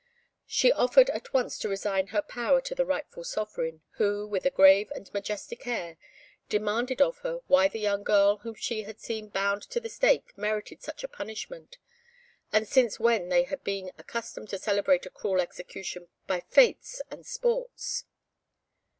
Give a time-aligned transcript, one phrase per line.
[0.47, 4.49] She offered at once to resign her power to the rightful sovereign, who, with a
[4.49, 5.97] grave and majestic air,
[6.49, 10.35] demanded of her why the young girl whom she had seen bound to the stake
[10.35, 11.77] merited such a punishment,
[12.51, 17.23] and since when they had been accustomed to celebrate a cruel execution by fêtes and
[17.27, 18.05] sports.